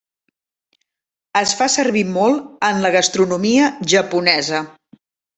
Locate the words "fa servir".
1.59-2.01